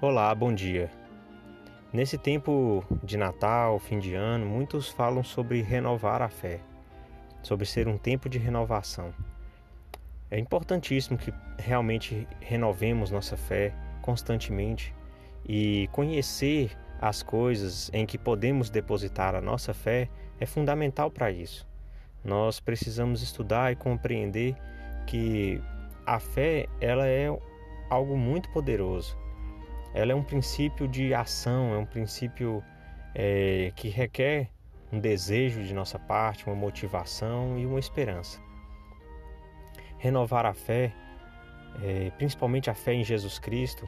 Olá, 0.00 0.32
bom 0.32 0.54
dia. 0.54 0.88
Nesse 1.92 2.16
tempo 2.16 2.84
de 3.02 3.16
Natal, 3.16 3.80
fim 3.80 3.98
de 3.98 4.14
ano, 4.14 4.46
muitos 4.46 4.88
falam 4.88 5.24
sobre 5.24 5.60
renovar 5.60 6.22
a 6.22 6.28
fé, 6.28 6.60
sobre 7.42 7.66
ser 7.66 7.88
um 7.88 7.98
tempo 7.98 8.28
de 8.28 8.38
renovação. 8.38 9.12
É 10.30 10.38
importantíssimo 10.38 11.18
que 11.18 11.34
realmente 11.58 12.28
renovemos 12.38 13.10
nossa 13.10 13.36
fé 13.36 13.74
constantemente 14.00 14.94
e 15.44 15.88
conhecer 15.90 16.78
as 17.00 17.20
coisas 17.20 17.90
em 17.92 18.06
que 18.06 18.16
podemos 18.16 18.70
depositar 18.70 19.34
a 19.34 19.40
nossa 19.40 19.74
fé 19.74 20.08
é 20.38 20.46
fundamental 20.46 21.10
para 21.10 21.32
isso. 21.32 21.66
Nós 22.24 22.60
precisamos 22.60 23.20
estudar 23.20 23.72
e 23.72 23.74
compreender 23.74 24.54
que 25.08 25.60
a 26.06 26.20
fé 26.20 26.68
ela 26.80 27.08
é 27.08 27.26
algo 27.90 28.16
muito 28.16 28.48
poderoso 28.50 29.18
ela 29.94 30.12
é 30.12 30.14
um 30.14 30.22
princípio 30.22 30.86
de 30.86 31.14
ação, 31.14 31.74
é 31.74 31.78
um 31.78 31.86
princípio 31.86 32.62
é, 33.14 33.72
que 33.74 33.88
requer 33.88 34.50
um 34.92 34.98
desejo 34.98 35.62
de 35.62 35.74
nossa 35.74 35.98
parte, 35.98 36.46
uma 36.46 36.56
motivação 36.56 37.58
e 37.58 37.66
uma 37.66 37.78
esperança. 37.78 38.40
Renovar 39.98 40.46
a 40.46 40.54
fé, 40.54 40.92
é, 41.82 42.10
principalmente 42.16 42.70
a 42.70 42.74
fé 42.74 42.94
em 42.94 43.04
Jesus 43.04 43.38
Cristo, 43.38 43.86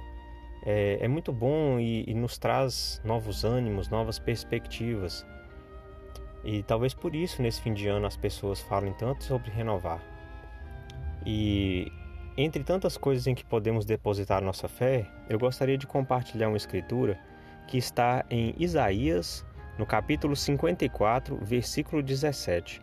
é, 0.65 0.98
é 1.01 1.09
muito 1.09 1.33
bom 1.33 1.78
e, 1.78 2.05
e 2.09 2.14
nos 2.14 2.39
traz 2.39 3.01
novos 3.05 3.45
ânimos, 3.45 3.89
novas 3.89 4.19
perspectivas. 4.19 5.25
E 6.45 6.62
talvez 6.62 6.95
por 6.95 7.14
isso, 7.14 7.42
nesse 7.42 7.61
fim 7.61 7.73
de 7.73 7.87
ano, 7.89 8.06
as 8.06 8.17
pessoas 8.17 8.61
falem 8.61 8.92
tanto 8.95 9.25
sobre 9.25 9.51
renovar. 9.51 10.01
E 11.25 11.91
entre 12.37 12.62
tantas 12.62 12.97
coisas 12.97 13.27
em 13.27 13.34
que 13.34 13.45
podemos 13.45 13.84
depositar 13.84 14.43
nossa 14.43 14.69
fé, 14.69 15.07
eu 15.29 15.39
gostaria 15.39 15.77
de 15.77 15.87
compartilhar 15.87 16.48
uma 16.48 16.56
escritura 16.56 17.19
que 17.66 17.79
está 17.79 18.25
em 18.30 18.55
Isaías, 18.59 19.45
no 19.78 19.86
capítulo 19.86 20.34
54, 20.34 21.39
versículo 21.42 22.03
17. 22.03 22.83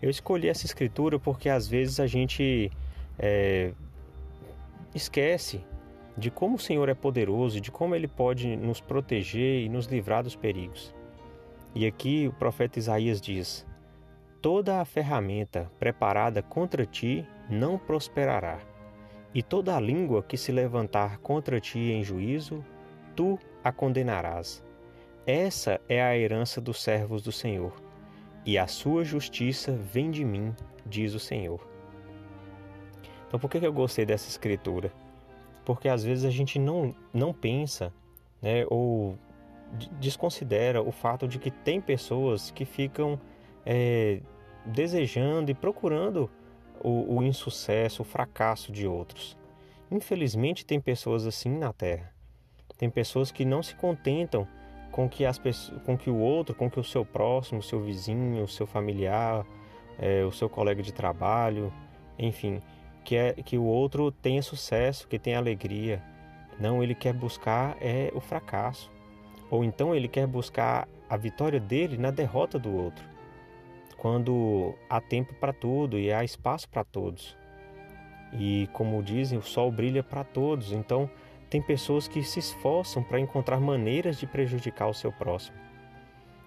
Eu 0.00 0.08
escolhi 0.08 0.48
essa 0.48 0.66
escritura 0.66 1.18
porque 1.18 1.48
às 1.48 1.68
vezes 1.68 2.00
a 2.00 2.06
gente 2.06 2.70
é, 3.18 3.72
esquece 4.94 5.64
de 6.16 6.30
como 6.30 6.56
o 6.56 6.58
Senhor 6.58 6.88
é 6.88 6.94
poderoso 6.94 7.58
e 7.58 7.60
de 7.60 7.70
como 7.70 7.94
Ele 7.94 8.08
pode 8.08 8.56
nos 8.56 8.80
proteger 8.80 9.62
e 9.62 9.68
nos 9.68 9.86
livrar 9.86 10.22
dos 10.22 10.36
perigos. 10.36 10.94
E 11.74 11.86
aqui 11.86 12.26
o 12.28 12.32
profeta 12.32 12.78
Isaías 12.78 13.20
diz: 13.20 13.66
Toda 14.42 14.80
a 14.80 14.84
ferramenta 14.84 15.70
preparada 15.78 16.42
contra 16.42 16.84
ti 16.84 17.26
não 17.50 17.76
prosperará, 17.76 18.58
e 19.34 19.42
toda 19.42 19.76
a 19.76 19.80
língua 19.80 20.22
que 20.22 20.36
se 20.36 20.52
levantar 20.52 21.18
contra 21.18 21.60
ti 21.60 21.78
em 21.78 22.02
juízo, 22.02 22.64
tu 23.14 23.38
a 23.62 23.72
condenarás. 23.72 24.64
Essa 25.26 25.80
é 25.88 26.02
a 26.02 26.16
herança 26.16 26.60
dos 26.60 26.82
servos 26.82 27.22
do 27.22 27.32
Senhor, 27.32 27.72
e 28.44 28.56
a 28.56 28.66
sua 28.66 29.04
justiça 29.04 29.72
vem 29.72 30.10
de 30.10 30.24
mim, 30.24 30.54
diz 30.86 31.14
o 31.14 31.20
Senhor. 31.20 31.60
Então, 33.26 33.38
por 33.38 33.50
que 33.50 33.64
eu 33.64 33.72
gostei 33.72 34.04
dessa 34.04 34.28
escritura? 34.28 34.92
Porque 35.64 35.88
às 35.88 36.02
vezes 36.02 36.24
a 36.24 36.30
gente 36.30 36.58
não, 36.58 36.94
não 37.12 37.32
pensa 37.32 37.92
né, 38.42 38.64
ou 38.68 39.16
desconsidera 40.00 40.82
o 40.82 40.90
fato 40.90 41.28
de 41.28 41.38
que 41.38 41.50
tem 41.50 41.80
pessoas 41.80 42.50
que 42.50 42.64
ficam 42.64 43.20
é, 43.64 44.20
desejando 44.66 45.50
e 45.50 45.54
procurando 45.54 46.30
o, 46.80 47.16
o 47.16 47.22
insucesso, 47.22 48.02
o 48.02 48.04
fracasso 48.04 48.72
de 48.72 48.86
outros. 48.86 49.36
Infelizmente, 49.90 50.64
tem 50.64 50.80
pessoas 50.80 51.26
assim 51.26 51.50
na 51.50 51.72
Terra. 51.72 52.12
Tem 52.78 52.88
pessoas 52.88 53.30
que 53.30 53.44
não 53.44 53.62
se 53.62 53.74
contentam 53.74 54.46
com 54.90 55.08
que, 55.08 55.24
as 55.24 55.38
pessoas, 55.38 55.82
com 55.82 55.96
que 55.96 56.10
o 56.10 56.16
outro, 56.16 56.54
com 56.54 56.70
que 56.70 56.80
o 56.80 56.84
seu 56.84 57.04
próximo, 57.04 57.60
o 57.60 57.62
seu 57.62 57.80
vizinho, 57.80 58.42
o 58.42 58.48
seu 58.48 58.66
familiar, 58.66 59.44
é, 59.98 60.24
o 60.24 60.32
seu 60.32 60.48
colega 60.48 60.82
de 60.82 60.92
trabalho, 60.92 61.72
enfim, 62.18 62.60
que, 63.04 63.16
é, 63.16 63.32
que 63.34 63.58
o 63.58 63.64
outro 63.64 64.10
tenha 64.10 64.42
sucesso, 64.42 65.06
que 65.06 65.18
tenha 65.18 65.38
alegria. 65.38 66.02
Não, 66.58 66.82
ele 66.82 66.94
quer 66.94 67.12
buscar 67.12 67.76
é 67.80 68.10
o 68.14 68.20
fracasso. 68.20 68.90
Ou 69.50 69.64
então 69.64 69.94
ele 69.94 70.08
quer 70.08 70.26
buscar 70.26 70.88
a 71.08 71.16
vitória 71.16 71.58
dele 71.58 71.98
na 71.98 72.10
derrota 72.10 72.58
do 72.58 72.74
outro 72.74 73.10
quando 74.00 74.74
há 74.88 74.98
tempo 74.98 75.34
para 75.34 75.52
tudo 75.52 75.98
e 75.98 76.10
há 76.10 76.24
espaço 76.24 76.66
para 76.70 76.82
todos. 76.82 77.36
E 78.32 78.66
como 78.72 79.02
dizem, 79.02 79.38
o 79.38 79.42
sol 79.42 79.70
brilha 79.70 80.02
para 80.02 80.24
todos, 80.24 80.72
então 80.72 81.08
tem 81.50 81.60
pessoas 81.60 82.08
que 82.08 82.22
se 82.22 82.38
esforçam 82.38 83.02
para 83.02 83.20
encontrar 83.20 83.60
maneiras 83.60 84.18
de 84.18 84.26
prejudicar 84.26 84.88
o 84.88 84.94
seu 84.94 85.12
próximo. 85.12 85.58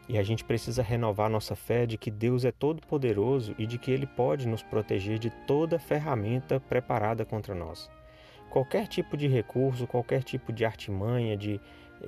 E 0.10 0.18
a 0.18 0.24
gente 0.24 0.44
precisa 0.44 0.82
renovar 0.82 1.30
nossa 1.30 1.56
fé 1.56 1.86
de 1.86 1.96
que 1.96 2.10
Deus 2.10 2.44
é 2.44 2.52
todo-poderoso 2.52 3.54
e 3.60 3.68
de 3.68 3.78
que 3.78 3.92
Ele 3.92 4.08
pode 4.08 4.48
nos 4.48 4.64
proteger 4.64 5.20
de 5.20 5.30
toda 5.46 5.78
ferramenta 5.78 6.60
preparada 6.60 7.24
contra 7.24 7.54
nós. 7.54 7.88
Qualquer 8.50 8.88
tipo 8.88 9.16
de 9.16 9.28
recurso, 9.28 9.86
qualquer 9.86 10.24
tipo 10.24 10.52
de 10.52 10.66
artimanha, 10.66 11.38
de, 11.38 11.62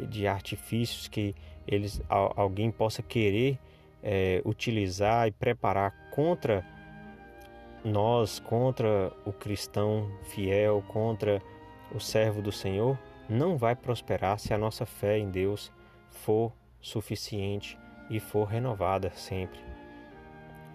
de 0.10 0.28
artifícios 0.28 1.08
que 1.08 1.36
eles, 1.68 2.02
alguém 2.10 2.72
possa 2.72 3.04
querer 3.04 3.60
é, 4.06 4.40
utilizar 4.46 5.28
e 5.28 5.32
preparar 5.32 5.92
contra 6.12 6.64
nós, 7.84 8.40
contra 8.40 9.12
o 9.26 9.34
cristão 9.34 10.12
fiel, 10.26 10.84
contra 10.88 11.42
o 11.92 12.00
servo 12.00 12.42
do 12.42 12.52
Senhor, 12.52 12.98
não 13.28 13.58
vai 13.58 13.76
prosperar 13.76 14.38
se 14.38 14.54
a 14.54 14.58
nossa 14.58 14.86
fé 14.86 15.18
em 15.18 15.30
Deus 15.32 15.72
for 16.10 16.54
suficiente 16.80 17.78
e 18.10 18.20
for 18.20 18.46
renovada 18.46 19.10
sempre. 19.16 19.60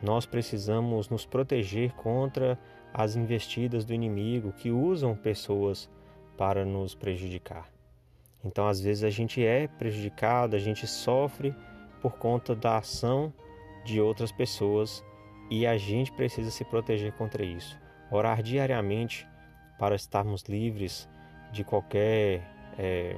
Nós 0.02 0.26
precisamos 0.26 1.08
nos 1.08 1.24
proteger 1.24 1.92
contra 1.92 2.58
as 2.92 3.14
investidas 3.14 3.84
do 3.84 3.94
inimigo 3.94 4.52
que 4.52 4.70
usam 4.70 5.14
pessoas 5.14 5.88
para 6.36 6.64
nos 6.64 6.94
prejudicar. 6.94 7.68
Então, 8.42 8.66
às 8.66 8.80
vezes, 8.80 9.04
a 9.04 9.10
gente 9.10 9.44
é 9.44 9.68
prejudicado, 9.68 10.56
a 10.56 10.58
gente 10.58 10.86
sofre 10.86 11.54
por 12.00 12.16
conta 12.16 12.54
da 12.54 12.78
ação 12.78 13.32
de 13.84 14.00
outras 14.00 14.32
pessoas 14.32 15.04
e 15.50 15.66
a 15.66 15.76
gente 15.76 16.12
precisa 16.12 16.50
se 16.50 16.64
proteger 16.64 17.12
contra 17.12 17.44
isso. 17.44 17.78
Orar 18.10 18.42
diariamente 18.42 19.26
para 19.78 19.94
estarmos 19.94 20.42
livres 20.42 21.08
de 21.52 21.64
qualquer 21.64 22.42
é, 22.78 23.16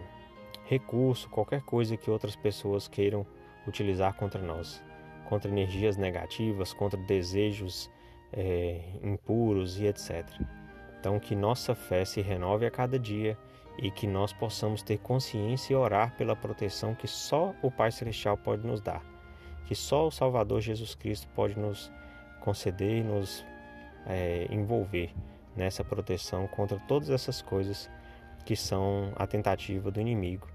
recurso, 0.67 1.29
qualquer 1.29 1.63
coisa 1.63 1.97
que 1.97 2.11
outras 2.11 2.37
pessoas 2.37 2.89
queiram 2.89 3.27
utilizar 3.67 4.15
contra 4.15 4.41
nós, 4.41 4.83
contra 5.29 5.51
energias 5.51 5.97
negativas, 5.97 6.73
contra 6.73 6.99
desejos 7.01 7.91
é, 8.33 8.81
impuros 9.03 9.79
e 9.79 9.87
etc. 9.87 10.25
Então, 10.99 11.19
que 11.19 11.35
nossa 11.35 11.75
fé 11.75 12.05
se 12.05 12.21
renove 12.21 12.65
a 12.65 12.71
cada 12.71 12.99
dia 12.99 13.37
e 13.79 13.91
que 13.91 14.07
nós 14.07 14.33
possamos 14.33 14.83
ter 14.83 14.99
consciência 14.99 15.73
e 15.73 15.77
orar 15.77 16.17
pela 16.17 16.37
proteção 16.37 16.95
que 16.95 17.09
só 17.09 17.55
o 17.63 17.71
Pai 17.71 17.91
Celestial 17.91 18.37
pode 18.37 18.67
nos 18.67 18.81
dar, 18.81 19.03
que 19.67 19.75
só 19.75 20.07
o 20.07 20.11
Salvador 20.11 20.61
Jesus 20.61 20.95
Cristo 20.95 21.29
pode 21.35 21.59
nos 21.59 21.91
conceder 22.41 22.99
e 22.99 23.03
nos 23.03 23.45
é, 24.07 24.47
envolver 24.51 25.13
nessa 25.57 25.85
proteção 25.85 26.47
contra 26.49 26.79
todas 26.81 27.11
essas 27.11 27.41
coisas 27.41 27.91
que 28.45 28.57
são 28.57 29.13
a 29.17 29.27
tentativa 29.27 29.91
do 29.91 30.01
inimigo 30.01 30.49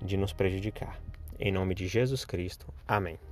de 0.00 0.16
nos 0.16 0.32
prejudicar. 0.32 1.00
Em 1.38 1.50
nome 1.50 1.74
de 1.74 1.86
Jesus 1.86 2.24
Cristo. 2.24 2.66
Amém. 2.86 3.29